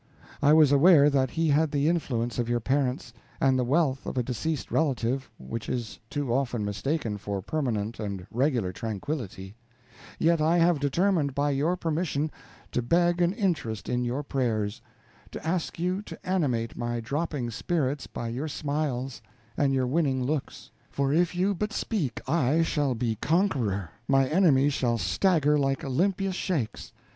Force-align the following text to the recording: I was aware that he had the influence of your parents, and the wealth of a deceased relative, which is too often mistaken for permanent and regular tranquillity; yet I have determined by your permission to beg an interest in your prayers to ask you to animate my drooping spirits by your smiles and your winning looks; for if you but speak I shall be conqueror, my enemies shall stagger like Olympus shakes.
I 0.41 0.51
was 0.53 0.71
aware 0.71 1.11
that 1.11 1.29
he 1.29 1.49
had 1.49 1.69
the 1.69 1.87
influence 1.87 2.39
of 2.39 2.49
your 2.49 2.59
parents, 2.59 3.13
and 3.39 3.59
the 3.59 3.63
wealth 3.63 4.07
of 4.07 4.17
a 4.17 4.23
deceased 4.23 4.71
relative, 4.71 5.29
which 5.37 5.69
is 5.69 5.99
too 6.09 6.33
often 6.33 6.65
mistaken 6.65 7.19
for 7.19 7.39
permanent 7.43 7.99
and 7.99 8.25
regular 8.31 8.71
tranquillity; 8.73 9.53
yet 10.17 10.41
I 10.41 10.57
have 10.57 10.79
determined 10.79 11.35
by 11.35 11.51
your 11.51 11.75
permission 11.77 12.31
to 12.71 12.81
beg 12.81 13.21
an 13.21 13.31
interest 13.33 13.87
in 13.87 14.03
your 14.03 14.23
prayers 14.23 14.81
to 15.33 15.47
ask 15.47 15.77
you 15.77 16.01
to 16.01 16.27
animate 16.27 16.75
my 16.75 16.99
drooping 16.99 17.51
spirits 17.51 18.07
by 18.07 18.29
your 18.29 18.47
smiles 18.47 19.21
and 19.55 19.71
your 19.71 19.85
winning 19.85 20.23
looks; 20.23 20.71
for 20.89 21.13
if 21.13 21.35
you 21.35 21.53
but 21.53 21.71
speak 21.71 22.19
I 22.27 22.63
shall 22.63 22.95
be 22.95 23.17
conqueror, 23.21 23.91
my 24.07 24.27
enemies 24.27 24.73
shall 24.73 24.97
stagger 24.97 25.59
like 25.59 25.83
Olympus 25.83 26.33
shakes. 26.35 26.91